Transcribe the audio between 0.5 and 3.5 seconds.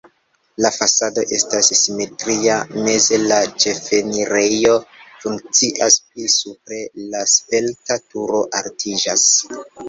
La fasado estas simetria, meze la